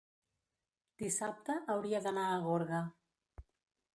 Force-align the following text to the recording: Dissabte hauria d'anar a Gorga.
Dissabte 1.01 1.57
hauria 1.75 2.01
d'anar 2.07 2.25
a 2.37 2.41
Gorga. 2.47 2.83